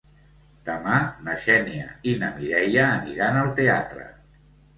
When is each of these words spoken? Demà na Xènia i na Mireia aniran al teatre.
Demà 0.69 0.95
na 1.27 1.35
Xènia 1.43 1.91
i 2.13 2.15
na 2.25 2.31
Mireia 2.39 2.89
aniran 2.95 3.39
al 3.45 3.53
teatre. 3.61 4.09